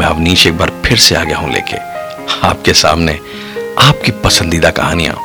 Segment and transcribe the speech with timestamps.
[0.00, 1.76] मैं अवनीश एक बार फिर से आ गया हूँ लेके।
[2.46, 3.18] आपके सामने
[3.78, 5.16] आपकी पसंदीदा कहानियाँ।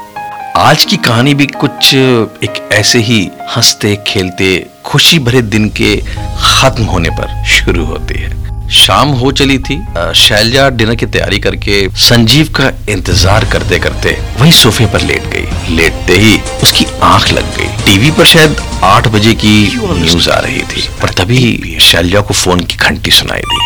[0.58, 3.20] आज की कहानी भी कुछ एक ऐसे ही
[3.56, 4.48] हँसते खेलते
[4.86, 5.96] खुशी भरे दिन के
[6.42, 9.78] खत्म होने पर शुरू होती है। शाम हो चली थी
[10.18, 15.76] शैलजा डिनर की तैयारी करके संजीव का इंतज़ार करते करते वही सोफे पर लेट गई।
[15.76, 20.62] लेटते ही उसकी आँख लग गई। टीवी पर शायद आठ बजे की न्यूज़ आ रही
[20.74, 23.64] थी पर तभी शैलजा को फ़ोन की घंटी सुनाई दी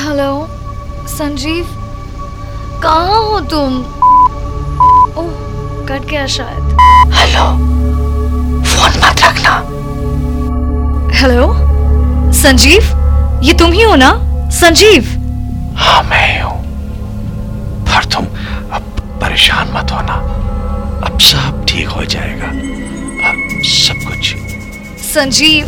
[0.00, 0.30] हेलो
[1.20, 1.64] संजीव
[2.82, 3.74] कहाँ हो तुम?
[5.20, 5.32] ओह
[5.88, 6.78] कट गया शायद।
[7.14, 7.42] हेलो
[8.64, 9.56] फ़ोन मत रखना।
[11.20, 14.10] हेलो संजीव ये तुम ही हो ना?
[14.60, 15.10] संजीव।
[15.78, 16.56] हाँ मैं हूँ।
[17.84, 18.26] पर तुम
[18.76, 18.86] अब
[19.20, 20.14] परेशान मत होना।
[21.06, 22.48] अब सब ठीक हो जाएगा।
[23.30, 24.34] अब सब कुछ।
[25.04, 25.66] संजीव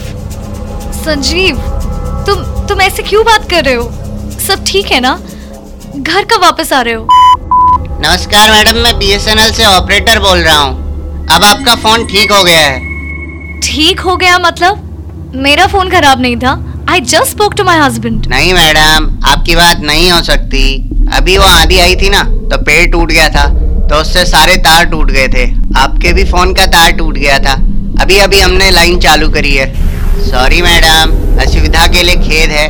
[1.04, 1.60] संजीव
[2.26, 3.90] तुम तुम ऐसे क्यों बात कर रहे हो?
[4.48, 5.18] सब ठीक है ना?
[5.96, 7.06] घर कब वापस आ रहे हो?
[8.00, 12.60] नमस्कार मैडम मैं बीएसएनएल से ऑपरेटर बोल रहा हूँ। अब आपका फ़ोन ठीक हो गया
[12.60, 15.32] है। ठीक हो गया मतलब?
[15.36, 16.52] मेरा फ़ोन खराब नहीं था।
[16.90, 20.62] I just spoke to my husband नहीं मैडम आपकी बात नहीं हो सकती।
[21.14, 23.46] अभी वो आंधी आई थी ना तो पेड़ टूट गया था
[23.88, 25.44] तो उससे सारे तार टूट गए थे।
[25.80, 27.52] आपके भी फ़ोन का तार टूट गया था।
[28.02, 29.66] अभी अभी हमने लाइन चालू करी है।
[30.30, 31.12] सॉरी मैडम
[31.42, 32.66] असुविधा के लिए खेद है।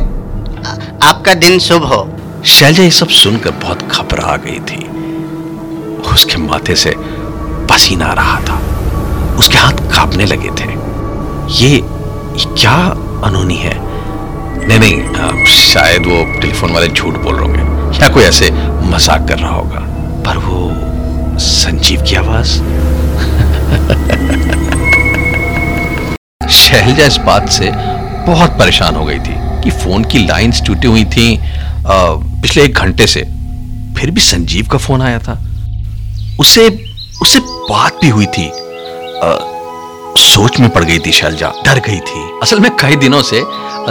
[1.03, 2.01] आपका दिन शुभ हो।
[2.45, 4.85] शैलजा ये सब सुनकर बहुत घबरा गई थी।
[6.13, 6.93] उसके माथे से
[7.69, 8.59] पसीना आ रहा था।
[9.37, 10.71] उसके हाथ कांपने लगे थे।
[11.63, 11.81] ये,
[12.43, 12.73] क्या
[13.23, 13.73] अनोनी है?
[14.67, 18.51] नहीं नहीं शायद वो टेलीफोन वाले झूठ बोल रहे होंगे। या कोई ऐसे
[18.85, 19.79] मज़ाक कर रहा होगा।
[20.25, 20.71] पर वो
[21.39, 22.53] संजीव की आवाज़?
[26.49, 27.71] शैलजा इस बात से
[28.31, 31.41] बहुत परेशान हो गई थी कि फ़ोन की लाइंस टूटी हुई थी।
[32.43, 33.21] पिछले एक घंटे से
[33.97, 35.33] फिर भी संजीव का फ़ोन आया था।
[36.39, 36.67] उसे
[37.21, 39.29] उसे बात भी हुई थी। आ,
[40.21, 43.41] सोच में पड़ गई थी शैलजा डर गई थी। असल में कई दिनों से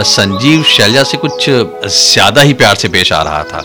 [0.09, 3.63] संजीव शैलजा से कुछ ज़्यादा ही प्यार से पेश आ रहा था।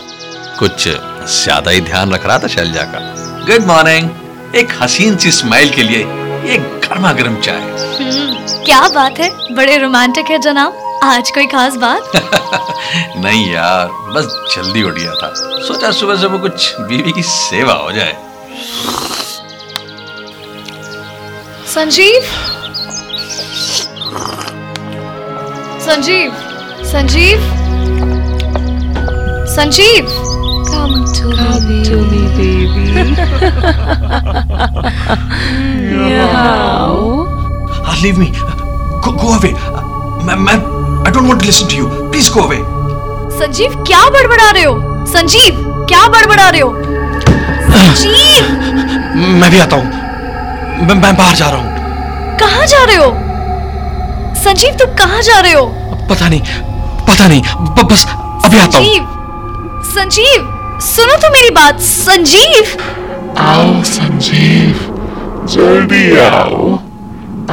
[0.59, 2.99] कुछ ज़्यादा ही ध्यान रख रहा था शैलजा का।
[3.47, 5.99] गुड मॉर्निंग एक हसीन सी स्माइल के लिए
[6.53, 7.61] एक गर्मा गर्म चाय
[8.65, 9.29] क्या बात है?
[9.55, 12.11] बड़े रोमांटिक है जनाब। आज कोई खास बात?
[13.17, 15.33] नहीं यार बस जल्दी उठ गया था।
[15.67, 18.17] सोचा सुबह सुबह कुछ बीवी की सेवा हो जाए।
[21.75, 22.21] Sanjeev?
[25.85, 26.31] Sanjeev?
[26.91, 27.39] Sanjeev?
[29.55, 30.25] Sanjeev?
[30.69, 31.27] Come to
[31.67, 33.15] me, to me, baby.
[35.99, 37.25] Meow.
[38.01, 38.31] Leave me.
[39.01, 39.53] Go, go away.
[40.23, 40.78] मैं मैं
[41.09, 41.85] I don't want to listen to you.
[42.11, 42.59] Please go away.
[43.37, 44.73] Sanjeev क्या बड़बड़ा रहे हो?
[45.13, 45.55] संजीव
[45.89, 46.73] क्या बड़बड़ा रहे हो?
[47.69, 48.49] संजीव!
[49.39, 49.85] मैं भी आता हूँ।
[50.87, 53.09] मैं, मैं बाहर जा रहा हूँ। कहाँ जा रहे हो?
[54.43, 55.65] संजीव तुम कहाँ जा रहे हो?
[56.11, 56.41] पता नहीं
[57.09, 58.05] पता नहीं। ब, बस
[58.45, 62.77] अभी आता हूँ। संजीव संजीव सुनो तो मेरी बात। संजीव!
[63.47, 64.85] आओ संजीव
[65.55, 66.71] जल्दी आओ।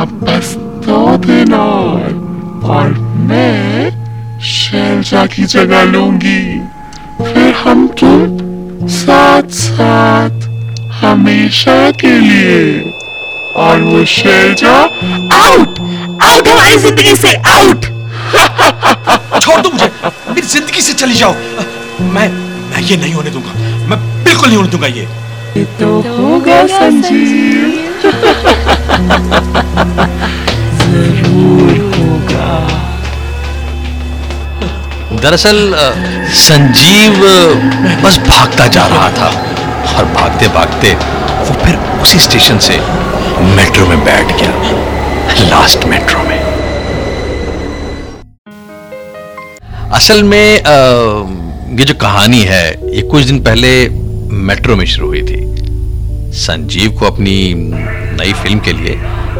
[0.02, 0.54] अब बस
[0.86, 2.24] दो दिन और
[2.70, 6.42] और मैं शैलजा की जगह लूँगी।
[7.22, 10.44] फिर हम तुम साथ साथ
[11.00, 12.92] हमेशा के लिए।
[13.56, 14.74] और वो शैलजा
[15.36, 15.78] आउट
[16.22, 17.84] आउट हमारी ज़िंदगी से आउट
[19.40, 19.90] छोड़ दो मुझे।
[20.28, 21.34] मेरी ज़िंदगी से चली जाओ।
[22.14, 22.28] मैं
[22.70, 23.52] मैं ये नहीं होने दूँगा।
[23.88, 25.08] मैं बिल्कुल नहीं होने दूँगा ये।
[25.56, 27.82] ये तो होगा संजीव।
[35.22, 35.58] दरअसल
[36.38, 37.14] संजीव
[38.02, 39.28] बस भागता जा रहा था
[39.96, 40.92] और भागते भागते
[41.46, 42.78] वो फिर उसी स्टेशन से
[43.56, 44.50] मेट्रो में बैठ गया,
[45.50, 46.40] लास्ट मेट्रो में।
[49.92, 50.48] असल में
[51.78, 52.66] ये जो कहानी है,
[52.96, 53.70] ये कुछ दिन पहले
[54.44, 55.40] मेट्रो में शुरू हुई थी।
[56.36, 58.92] संजीव को अपनी नई फ़िल्म के लिए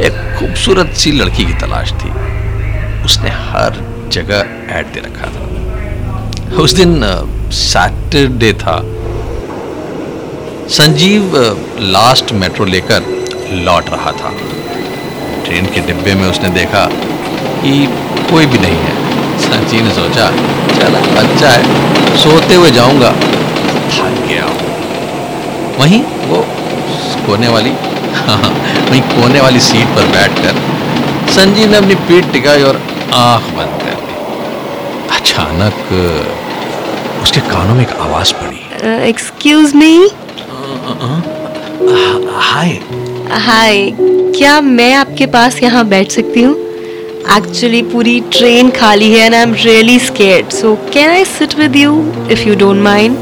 [0.07, 2.11] एक खूबसूरत सी लड़की की तलाश थी।
[3.05, 3.71] उसने हर
[4.13, 4.39] जगह
[4.77, 5.36] ऐड दे रखा था।
[6.55, 7.01] उस दिन
[7.53, 8.83] सैटरडे था।
[10.69, 11.33] संजीव
[11.81, 13.03] लास्ट मेट्रो लेकर
[13.53, 14.31] लौट रहा था।
[15.45, 16.85] ट्रेन के डिब्बे में उसने देखा
[17.63, 17.87] कि
[18.31, 18.95] कोई भी नहीं है।
[19.39, 20.31] संजीव ने सोचा,
[20.79, 23.11] चल अच्छा है, सोते हुए जाऊँगा।
[23.91, 24.47] थक गया
[25.79, 26.47] वहीं वो
[27.27, 27.71] कोने वाली
[28.15, 28.39] हाँ
[28.91, 30.63] वहीं कोने वाली सीट पर बैठकर
[31.31, 32.83] संजीव ने अपनी पीठ टिकाई और
[33.15, 33.83] आँख बंद
[35.27, 39.95] अचानक उसके कानों में एक आवाज़ पड़ी। एक्सक्यूज मी
[42.43, 42.79] हाय
[43.47, 43.91] हाय
[44.39, 46.55] क्या मैं आपके पास यहाँ बैठ सकती हूँ?
[47.37, 51.77] एक्चुअली पूरी ट्रेन खाली है and I am really scared so can I sit with
[51.77, 51.95] you
[52.33, 53.19] if you don't mind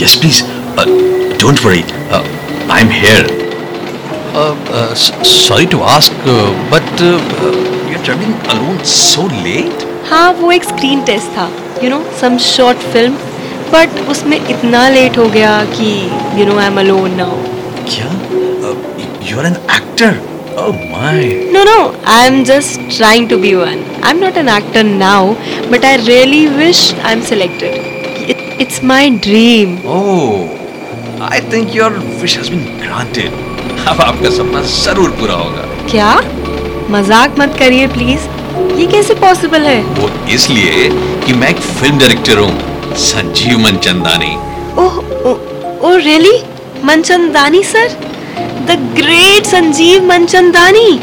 [0.00, 0.42] yes please.
[0.80, 0.86] Uh,
[1.44, 1.82] don't worry.
[2.16, 2.22] Uh,
[2.76, 3.24] i'm here.
[4.34, 6.44] Uh, uh, s- sorry to ask uh,
[6.74, 7.18] but uh,
[10.10, 11.48] हाँ वो एक screen test था
[11.82, 13.14] you know some short film
[13.72, 15.90] but उसमें इतना late हो गया कि
[16.40, 17.36] you know I am alone now
[17.88, 18.06] क्या?
[19.30, 20.18] You are an actor
[20.62, 21.78] oh my no no
[22.14, 25.32] I am just trying to be one I am not an actor now
[25.70, 32.36] but I really wish I am selected it's my dream oh I think your wish
[32.38, 33.40] has been granted
[33.88, 36.14] अब आपका सपना ज़रूर पूरा होगा। क्या?
[36.90, 38.26] मज़ाक मत करिए प्लीज़
[38.78, 39.80] ये कैसे पॉसिबल है?
[39.98, 40.88] वो इसलिए
[41.26, 44.34] कि मैं एक फ़िल्म डायरेक्टर हूँ Sanjeev Manchandani.
[44.82, 44.96] Oh
[45.30, 46.36] oh oh really
[46.84, 47.88] Manchandani sir
[48.68, 51.00] the great Sanjeev Manchandani?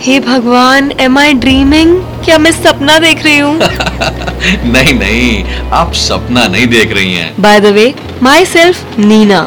[0.00, 3.56] हे भगवान एम आई ड्रीमिंग क्या मैं सपना देख रही हूँ?
[4.72, 5.44] नहीं नहीं
[5.80, 7.92] आप सपना नहीं देख रही हैं। By the way
[8.46, 9.40] myself Neena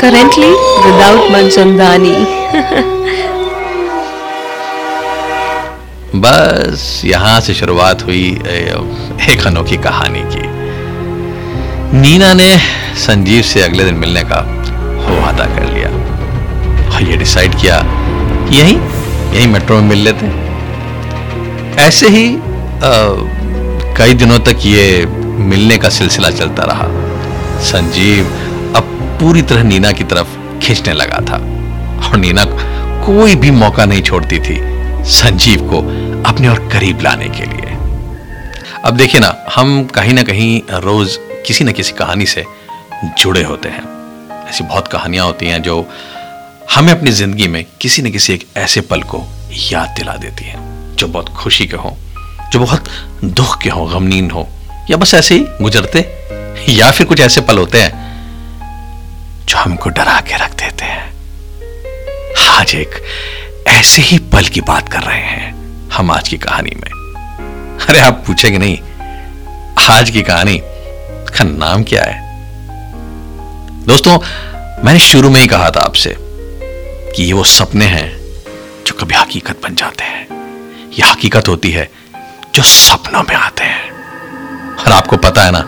[0.00, 0.50] currently
[0.86, 2.14] without Manchandani.
[6.14, 8.40] बस यहाँ से शुरुआत हुई
[9.30, 10.42] एक अनोखी कहानी की।
[11.98, 12.56] नीना ने
[12.96, 14.36] संजीव से अगले दिन मिलने का
[15.20, 15.88] वादा कर लिया।
[16.94, 17.82] और ये डिसाइड किया
[18.46, 18.78] कि यहीं
[19.32, 20.26] यहीं मेट्रो में मिल लेते।
[21.82, 22.36] ऐसे ही
[22.84, 23.08] अ,
[23.96, 26.86] कई दिनों तक ये मिलने का सिलसिला चलता रहा।
[27.60, 28.24] संजीव
[28.76, 28.82] अब
[29.20, 31.36] पूरी तरह नीना की तरफ़ खींचने लगा था।
[32.08, 32.44] और नीना
[33.06, 34.71] कोई भी मौका नहीं छोड़ती थी।
[35.04, 35.78] संजीव को
[36.28, 37.76] अपने और करीब लाने के लिए।
[38.84, 42.44] अब देखिए ना, हम कहीं ना कहीं रोज किसी न किसी कहानी से
[43.18, 45.86] जुड़े होते हैं। ऐसी बहुत कहानियाँ होती हैं जो
[46.74, 49.22] हमें अपनी ज़िंदगी में किसी न किसी एक ऐसे पल को
[49.72, 51.92] याद दिला देती हैं, जो बहुत खुशी के हों,
[52.50, 52.88] जो बहुत
[53.24, 54.48] दुख के हों गमनीन हो,
[54.90, 56.00] या बस ऐसे ही गुजरते,
[56.68, 57.92] या फिर कुछ ऐसे पल होते हैं,
[59.46, 61.10] जो हमको डरा के रख देते हैं।
[62.50, 63.02] आज एक
[63.72, 65.54] ऐसे ही पल की बात कर रहे हैं
[65.90, 66.90] हम आज की कहानी में।
[67.88, 68.78] अरे आप पूछेंगे नहीं,
[69.90, 70.60] आज की कहानी
[71.38, 72.22] का नाम क्या है?
[73.86, 74.18] दोस्तों,
[74.84, 76.16] मैंने शुरू में ही कहा था आपसे
[77.16, 78.18] कि ये वो सपने हैं
[78.86, 80.26] जो कभी हकीकत बन जाते हैं।
[80.98, 81.90] ये हकीकत होती है
[82.54, 83.90] जो सपनों में आते हैं।
[84.74, 85.60] और आपको पता है ना,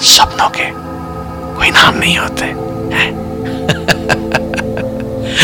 [0.00, 0.64] सपनों के
[1.58, 2.44] कोई नाम नहीं होते,
[2.96, 3.12] हैं?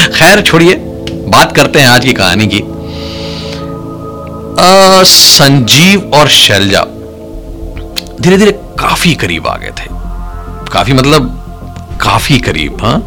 [0.12, 0.87] खैर, छोड़िए।
[1.28, 2.58] बात करते हैं आज की कहानी की।
[4.58, 6.82] अ, संजीव और शैलजा
[8.20, 9.86] धीरे धीरे काफ़ी करीब आ गए थे।
[10.72, 12.98] काफ़ी मतलब काफ़ी करीब हाँ?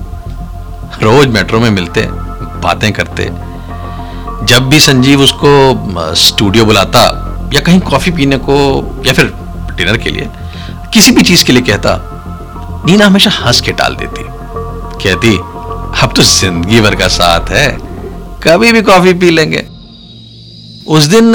[1.02, 2.08] रोज मेट्रो में मिलते
[2.62, 3.26] बातें करते।
[4.46, 7.04] जब भी संजीव उसको स्टूडियो बुलाता
[7.54, 8.56] या कहीं कॉफ़ी पीने को
[9.06, 9.34] या फिर
[9.76, 10.30] डिनर के लिए
[10.94, 12.00] किसी भी चीज़ के लिए कहता
[12.86, 14.24] नीना हमेशा हंस के टाल देती।
[15.04, 15.38] कहती
[16.04, 17.91] अब तो ज़िंदगी भर का साथ है।
[18.44, 19.66] कभी भी कॉफ़ी पी लेंगे।
[20.88, 21.34] उस दिन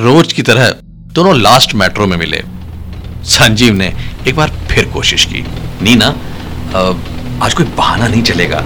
[0.00, 0.70] रोज की तरह
[1.14, 2.42] दोनों लास्ट मेट्रो में मिले।
[3.24, 3.92] संजीव ने
[4.28, 5.44] एक बार फिर कोशिश की।
[5.82, 6.06] नीना
[7.44, 8.64] आज कोई बहाना नहीं चलेगा।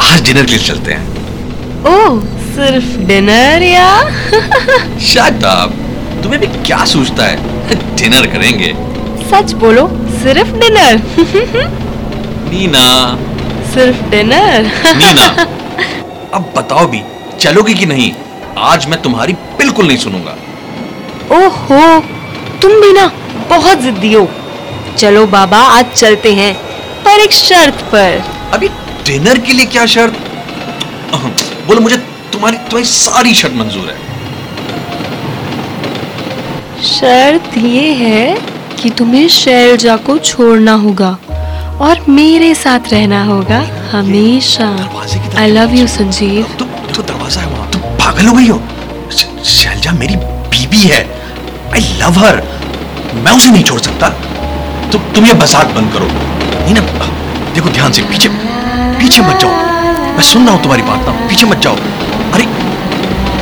[0.00, 1.08] आज डिनर के लिए चलते हैं।
[1.86, 2.20] ओह
[2.54, 3.88] सिर्फ़ डिनर या?
[4.98, 5.44] शायद
[6.22, 7.96] तुम्हें भी क्या सोचता है?
[7.96, 8.72] डिनर करेंगे।
[9.30, 9.88] सच बोलो
[10.22, 11.02] सिर्फ़ डिनर
[12.52, 12.86] नीना।
[13.74, 15.46] सिर्फ़ डिनर नीना।
[16.34, 17.02] अब बताओ भी
[17.40, 18.12] चलोगी कि नहीं?
[18.58, 20.36] आज मैं तुम्हारी बिल्कुल नहीं सुनूँगा।
[21.36, 22.00] ओहो
[22.62, 23.06] तुम भी ना
[23.50, 24.28] बहुत जिद्दी हो।
[24.98, 26.54] चलो बाबा आज चलते हैं
[27.04, 28.22] पर एक शर्त पर।
[28.52, 28.68] अभी
[29.06, 30.14] डिनर के लिए क्या शर्त?
[31.66, 31.96] बोलो मुझे
[32.32, 33.96] तुम्हारी तुम्हारी सारी शर्त मंजूर है।
[36.84, 38.34] शर्त ये है
[38.82, 41.16] कि तुम्हें शैलजा को छोड़ना होगा।
[41.82, 43.58] और मेरे साथ रहना होगा
[43.92, 44.66] हमेशा।
[45.38, 46.42] I love you Sanjeev.
[46.58, 48.60] तो तो दरवाज़ा है वहाँ। पागल हो गई हो?
[49.44, 51.00] शैलजा, मेरी बीबी है।
[51.74, 52.42] आई लव हर
[53.24, 54.08] मैं उसे नहीं छोड़ सकता।
[54.92, 56.80] तो तुम ये मज़ाक बंद करो। नहीं ना,
[57.54, 58.28] देखो, ध्यान से, पीछे
[58.98, 59.50] पीछे मत जाओ।
[60.16, 61.76] मैं सुन रहा हूँ तुम्हारी बात ना। पीछे मत जाओ।
[62.34, 62.44] अरे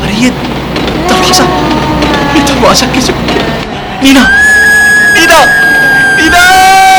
[0.03, 1.45] अरे ये दरवाज़ा
[2.37, 3.13] ये दरवाज़ा किसे
[4.03, 4.29] नीना
[5.15, 5.45] नीना
[6.17, 6.90] नीना!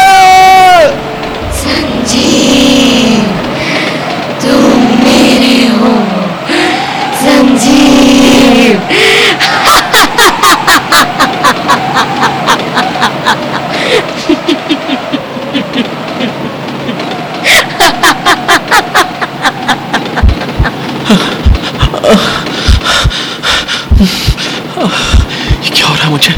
[25.74, 26.34] क्या हो रहा है मुझे?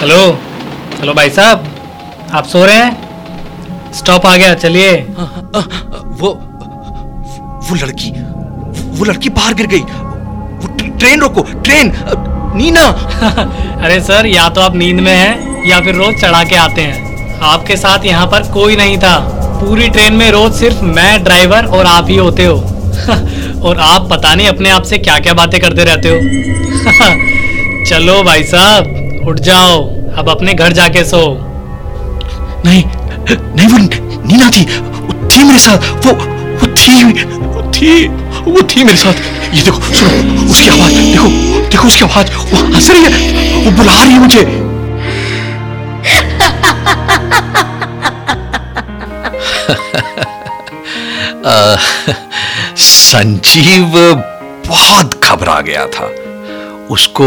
[0.00, 0.38] हेलो?
[1.00, 1.64] हेलो भाई साहब
[2.34, 3.92] आप सो रहे हैं?
[3.92, 4.96] स्टॉप आ गया चलिए।
[6.20, 6.28] वो
[7.68, 8.10] वो लड़की
[8.98, 11.92] वो लड़की बाहर गिर गई। वो ट्रेन रोको ट्रेन।
[12.56, 12.80] नीना।
[13.84, 17.40] अरे सर या तो आप नींद में हैं या फिर रोज चढ़ा के आते हैं।
[17.40, 21.86] आपके साथ यहाँ पर कोई नहीं था। पूरी ट्रेन में रोज सिर्फ़ मैं ड्राइवर और
[21.86, 22.54] आप ही होते हो।
[23.62, 26.16] और आप पता नहीं अपने आप से क्या क्या बातें करते रहते हो।
[27.86, 31.22] चलो भाई साहब, उठ जाओ। अब अपने घर जाके सो।
[32.66, 32.84] नहीं
[33.30, 33.78] नहीं, वो
[34.26, 38.08] नीना थी वो थी मेरे साथ, वो वो थी वो थी
[38.50, 39.12] वो थी मेरे साथ।
[39.54, 41.28] ये देखो, सुनो, उसकी आवाज़, देखो
[41.68, 44.63] देखो उसकी आवाज़, वो हंस रही है, वो बुला रही है मुझे।
[52.78, 53.92] संजीव
[54.66, 56.06] बहुत घबरा गया था।
[56.90, 57.24] उसको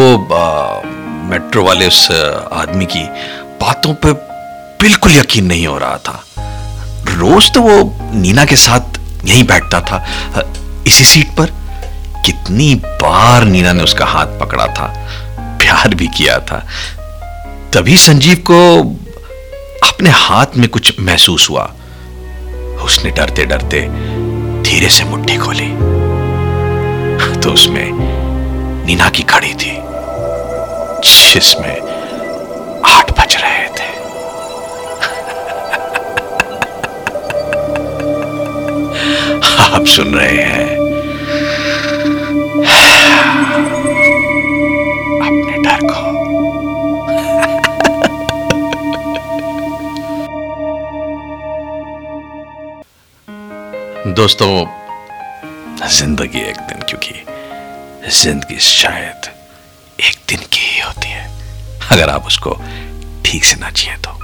[1.29, 3.03] मेट्रो वाले उस आदमी की
[3.61, 4.13] बातों पे
[4.81, 6.23] बिल्कुल यकीन नहीं हो रहा था।
[7.09, 10.03] रोज तो वो नीना के साथ यहीं बैठता था।
[10.87, 11.53] इसी सीट पर
[12.25, 14.87] कितनी बार नीना ने उसका हाथ पकड़ा था,
[15.59, 16.65] प्यार भी किया था।
[17.73, 18.59] तभी संजीव को
[19.87, 21.71] अपने हाथ में कुछ महसूस हुआ।
[22.83, 23.81] उसने डरते डरते
[24.61, 25.71] धीरे से मुट्ठी खोली।
[27.41, 27.91] तो उसमें
[28.85, 29.77] नीना की खड़ी थी,
[31.33, 31.81] जिसमें
[32.85, 33.87] आठ बज रहे थे।
[39.73, 40.76] आप सुन रहे हैं
[54.17, 54.65] दोस्तों,
[55.87, 57.13] ज़िंदगी एक दिन, क्योंकि
[58.11, 59.27] ज़िंदगी शायद
[59.99, 61.25] एक दिन की ही होती है।
[61.91, 62.55] अगर आप उसको
[63.25, 64.17] ठीक से ना जिए तो।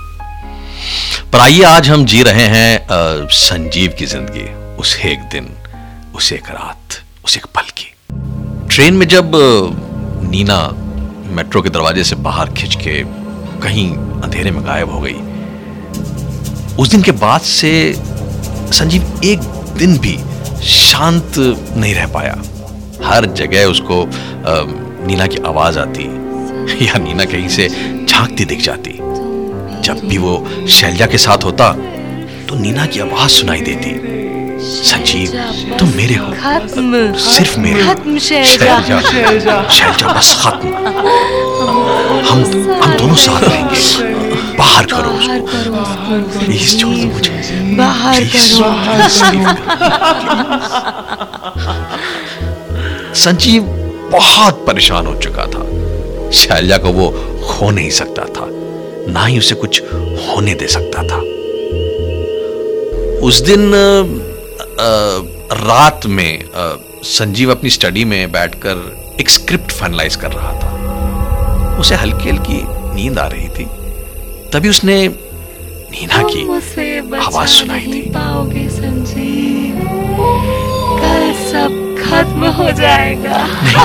[1.30, 4.48] पर आइए, आज हम जी रहे हैं संजीव की ज़िंदगी।
[4.82, 5.54] उस एक दिन,
[6.16, 7.94] उस एक रात, उस एक पल की।
[8.76, 9.32] ट्रेन में जब
[10.32, 10.62] नीना
[11.36, 13.02] मेट्रो के दरवाजे से बाहर खिंच के
[13.62, 15.20] कहीं अंधेरे में गायब हो गई,
[16.76, 20.18] उस दिन के बाद से संजीव एक दिन भी
[20.64, 21.34] शांत
[21.78, 22.42] नहीं रह पाया।
[23.04, 24.06] हर जगह उसको
[25.08, 26.04] नीना की आवाज़ आती
[26.86, 27.68] या नीना कहीं से
[28.10, 28.92] झांकती दिख जाती।
[29.82, 30.34] जब भी वो
[30.70, 31.72] शैलजा के साथ होता
[32.50, 33.92] तो नीना की आवाज़ सुनाई देती
[34.64, 35.32] संजीव
[35.80, 36.28] तुम मेरे हो।
[37.20, 40.74] सिर्फ़ मेरे हो। खत्म शैलजा शैलजा बस खत्म।
[42.30, 42.44] हम
[42.84, 44.23] हम दोनों साथ रहेंगे।
[44.58, 47.32] बाहर करो उसको। प्लीज़ छोड़ दो मुझे।
[47.78, 48.74] बाहर करो
[53.16, 53.64] संजीव
[54.12, 55.64] बहुत परेशान हो चुका था।
[56.32, 57.10] शैलजा को वो
[57.48, 58.48] खो नहीं सकता था
[59.12, 61.18] ना ही उसे कुछ होने दे सकता था।
[63.28, 63.74] उस दिन
[64.80, 64.86] अ,
[65.56, 68.76] रात में अ, संजीव अपनी स्टडी में बैठकर
[69.20, 72.62] एक स्क्रिप्ट फाइनलाइज कर रहा था। उसे हल्की हल्की
[72.96, 73.68] नींद आ रही थी।
[74.54, 76.42] तभी उसने नीना की।
[77.18, 79.80] आवाज़ सुनाई नहीं थी पाओगे संजीव।
[81.02, 83.76] कल सब खत्म हो जाएगा। नहीं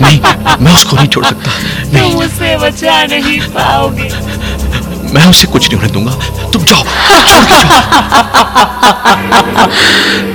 [0.00, 0.18] नहीं
[0.64, 4.08] मैं उसको नहीं छोड़ सकता। तुम नहीं। बचा नहीं पाओगे।
[5.14, 6.14] मैं उसे कुछ नहीं होने दूँगा।
[6.50, 6.82] तुम जाओ।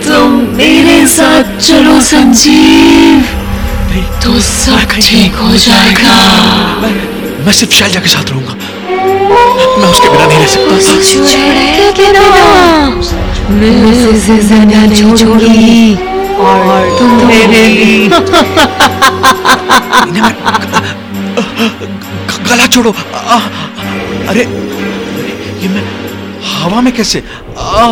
[0.08, 3.26] तुम मेरे साथ चलो संजीव।
[4.24, 6.16] तो सब ठीक हो जाएगा।
[6.82, 6.94] मैं,
[7.46, 8.45] मैं सिर्फ़ शैलजा के साथ रहूँगा।
[9.30, 10.76] मैं उसके बिना नहीं रह सकता
[22.50, 22.92] गला छोड़ो
[24.30, 24.44] अरे
[25.62, 25.84] ये मैं
[26.54, 27.24] हवा में कैसे
[27.58, 27.88] आ,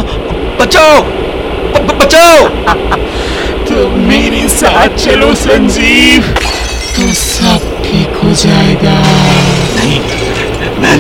[0.60, 2.48] बचाओ ब- बचाओ
[3.68, 6.24] तुम मेरे साथ चलो संजीव।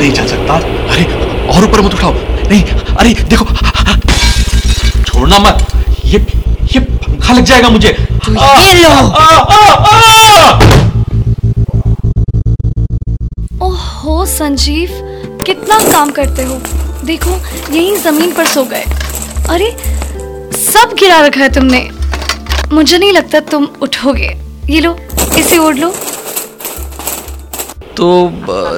[0.03, 0.53] नहीं जा सकता।
[0.93, 1.03] अरे
[1.47, 2.13] और ऊपर मत उठाओ।
[2.49, 2.63] नहीं
[2.95, 3.45] अरे देखो।
[5.03, 5.67] छोड़ना मत।
[6.05, 6.19] ये
[6.73, 8.89] ये पंखा लग जाएगा मुझे। ये लो।
[13.65, 14.89] ओहो संजीव
[15.45, 16.59] कितना काम करते हो।
[17.05, 17.31] देखो
[17.73, 18.83] यही ज़मीन पर सो गए।
[19.49, 19.71] अरे
[20.57, 21.89] सब गिरा रखा है तुमने।
[22.73, 24.35] मुझे नहीं लगता तुम उठोगे।
[24.69, 24.97] ये लो
[25.37, 25.93] इसे ओढ़ लो।
[27.97, 28.05] तो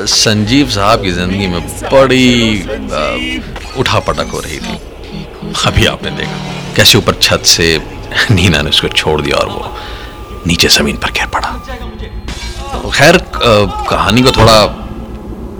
[0.07, 2.61] संजीव साहब की ज़िंदगी में बड़ी
[3.79, 4.79] उठा पटक हो रही थी।
[5.67, 6.37] अभी आपने देखा,
[6.75, 7.67] कैसे ऊपर छत से
[8.31, 9.71] नीना ने उसको छोड़ दिया और वो
[10.47, 11.49] नीचे ज़मीन पर गिर पड़ा।
[12.73, 13.17] तो खैर
[13.89, 14.57] कहानी को थोड़ा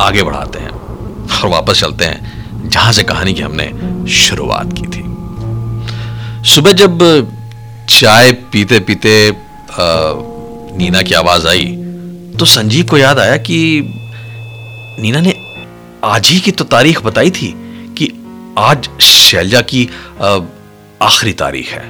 [0.06, 3.68] आगे बढ़ाते हैं और वापस चलते हैं, जहाँ से कहानी की हमने
[4.16, 5.04] शुरुआत की थी।
[6.46, 7.00] सुबह जब
[7.90, 9.16] चाय पीते पीते
[10.78, 11.66] नीना की आवाज़ आई
[12.36, 13.58] तो संजीव को याद आया कि
[15.00, 15.34] नीना ने
[16.04, 17.54] आज ही की तो तारीख बताई थी
[17.98, 18.08] कि
[18.58, 19.86] आज शैलजा की
[21.02, 21.84] आखिरी तारीख है।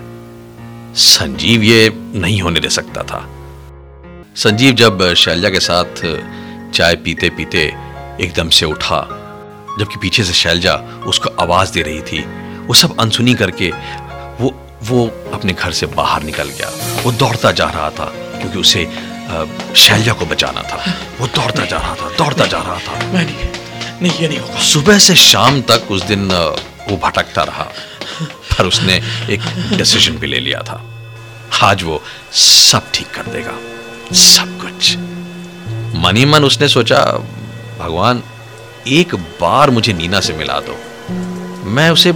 [0.96, 3.25] संजीव ये नहीं होने दे सकता था।
[4.36, 6.02] संजीव जब शैलजा के साथ
[6.74, 7.64] चाय पीते पीते
[8.22, 9.02] एकदम से उठा,
[9.80, 10.75] जबकि पीछे से शैलजा
[11.08, 12.20] उसको आवाज़ दे रही थी,
[12.68, 13.70] वो सब अनसुनी करके
[14.40, 16.70] वो वो अपने घर से बाहर निकल गया।
[17.04, 18.06] वो दौड़ता जा रहा था,
[18.40, 18.88] क्योंकि उसे
[19.75, 20.77] शैलजा को बचाना था।
[21.20, 23.50] वो दौड़ता जा रहा था दौड़ता जा रहा था। मैं नहीं
[24.01, 26.32] नहीं ये नहीं होगा। सुबह से शाम तक उस दिन
[26.89, 27.63] वो भटकता रहा
[28.51, 28.96] पर उसने
[29.29, 29.41] एक
[29.74, 30.82] डिसीज़न भी ले लिया था।
[31.63, 32.01] आज वो
[32.34, 33.53] सब ठीक कर देगा
[34.13, 34.96] सब कुछ।
[36.03, 37.00] मनी मन उसने सोचा
[37.79, 38.24] भगवान
[38.88, 40.77] एक बार मुझे नीना से मिला दो।
[41.70, 42.12] मैं उसे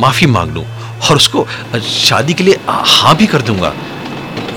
[0.00, 0.64] माफ़ी मांग लूँ
[1.00, 1.46] और उसको
[1.84, 3.72] शादी के लिए हाँ भी कर दूँगा।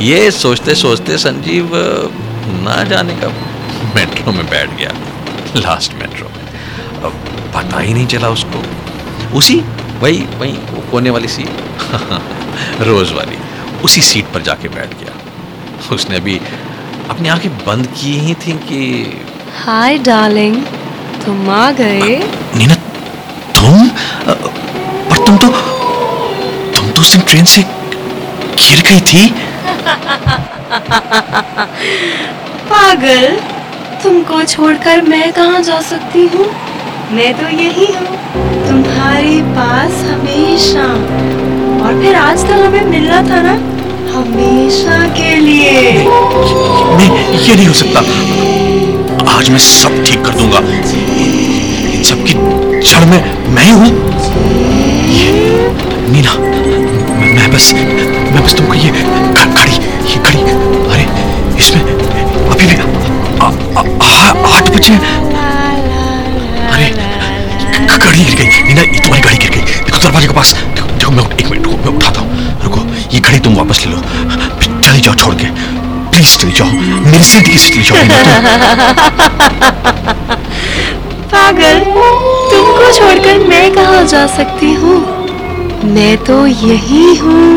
[0.01, 1.71] ये सोचते सोचते संजीव
[2.47, 3.33] ना जाने कब
[3.95, 4.91] मेट्रो में बैठ गया।
[5.55, 6.43] लास्ट मेट्रो में।
[7.03, 7.13] अब
[7.55, 8.63] पता ही नहीं चला उसको।
[9.37, 9.61] उसी
[9.99, 11.49] वही वही वो कोने वाली सीट।
[12.81, 13.37] रोज वाली।
[13.83, 15.13] उसी सीट पर जाके बैठ गया।
[15.95, 16.41] उसने अभी
[17.09, 19.11] अपनी आँखें बंद की ही थी कि
[19.65, 20.63] हाय डार्लिंग
[21.25, 22.75] तुम आ गए। नीना
[23.55, 23.89] तुम?
[25.09, 25.47] पर तुम तो
[26.77, 27.63] तुम तो उस दिन ट्रेन से
[28.57, 29.42] गिर गई थी?
[32.69, 33.25] पागल
[34.03, 36.45] तुमको छोड़कर मैं कहाँ जा सकती हूँ?
[37.11, 38.15] मैं तो यही हूँ
[38.67, 40.85] तुम्हारे पास हमेशा।
[41.83, 43.53] और फिर आज तो हमें मिलना था ना?
[44.13, 45.91] हमेशा के लिए।
[46.97, 47.99] नहीं ये नहीं हो सकता।
[49.37, 50.59] आज मैं सब ठीक कर दूँगा।
[51.93, 52.01] इन
[52.81, 53.21] जड़ में
[53.55, 53.91] मैं ही। हूँ
[56.11, 56.33] नीना
[57.35, 59.77] मैं, बस मैं बस तुमको ये घड़ी
[60.11, 60.42] ये घड़ी
[66.73, 66.87] अरे
[67.97, 71.11] घड़ी गिर गई। नीना ये तुम्हारी घड़ी गिर गई। देखो दरवाजे के पास। देखो, देखो
[71.11, 72.29] मैं एक मिनट रुको मैं उठाता हूँ
[72.63, 72.81] रुको
[73.13, 73.99] ये घड़ी तुम वापस ले लो।
[74.81, 75.47] चली जाओ छोड़ के।
[76.11, 77.97] प्लीज़ चली जाओ। मेरी ज़िंदगी से चली जाओ
[81.33, 81.79] पागल
[82.51, 84.97] तुमको छोड़कर मैं कहाँ जा सकती हूँ?
[85.93, 87.47] मैं तो यही हूँ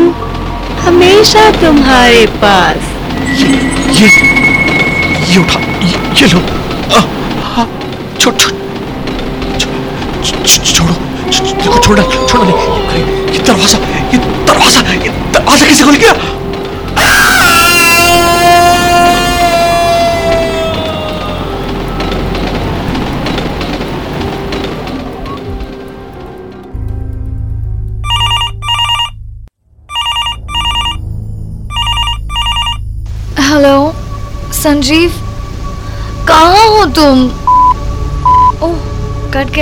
[0.85, 2.79] हमेशा तुम्हारे पास।
[3.39, 3.47] ये
[3.99, 4.07] ये
[5.29, 6.39] ये उठा ये, ये लो।
[7.57, 8.51] छोड़ छोड़।
[10.75, 12.53] छोड़ो देखो, छोड़ डाल छोड़ ये
[13.33, 13.77] ये दरवाज़ा
[14.13, 14.17] ये
[14.47, 16.13] दरवाज़ा ये दरवाज़ा कैसे खुल गया?
[34.57, 35.11] संजीव,
[36.27, 37.29] कहाँ हो तुम?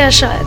[0.06, 0.45] कट